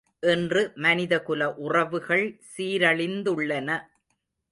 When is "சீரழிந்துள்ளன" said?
2.57-3.69